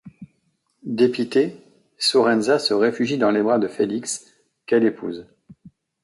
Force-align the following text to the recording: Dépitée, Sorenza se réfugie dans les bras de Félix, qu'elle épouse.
Dépitée, 0.81 1.57
Sorenza 1.99 2.57
se 2.57 2.73
réfugie 2.73 3.19
dans 3.19 3.29
les 3.29 3.43
bras 3.43 3.59
de 3.59 3.67
Félix, 3.67 4.33
qu'elle 4.65 4.83
épouse. 4.83 5.27